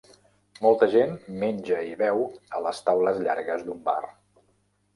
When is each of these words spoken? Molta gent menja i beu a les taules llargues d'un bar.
Molta 0.65 0.87
gent 0.95 1.13
menja 1.43 1.83
i 1.89 1.93
beu 2.01 2.25
a 2.59 2.63
les 2.69 2.81
taules 2.89 3.23
llargues 3.29 3.65
d'un 3.69 3.87
bar. 3.93 4.01